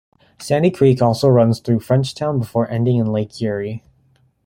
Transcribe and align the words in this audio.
Sandy 0.39 0.71
Creek 0.71 0.99
also 0.99 1.29
runs 1.29 1.59
through 1.59 1.77
Frenchtown 1.81 2.39
before 2.39 2.67
ending 2.71 2.97
in 2.97 3.05
Lake 3.05 3.39
Erie. 3.39 3.83